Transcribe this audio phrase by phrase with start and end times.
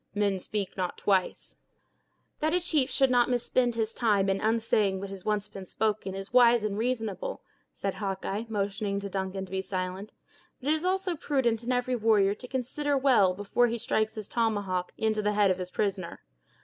[0.15, 1.57] "Men speak not twice."
[2.39, 6.15] "That a chief should not misspend his time in unsaying what has once been spoken
[6.15, 10.11] is wise and reasonable," said Hawkeye, motioning to Duncan to be silent;
[10.59, 14.27] "but it is also prudent in every warrior to consider well before he strikes his
[14.27, 16.21] tomahawk into the head of his prisoner.